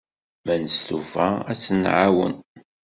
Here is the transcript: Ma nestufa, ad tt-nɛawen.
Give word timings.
Ma 0.45 0.55
nestufa, 0.55 1.27
ad 1.51 1.57
tt-nɛawen. 1.57 2.33